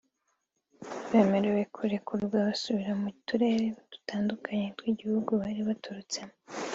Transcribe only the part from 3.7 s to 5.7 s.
dutandukanye tw’igihugu bari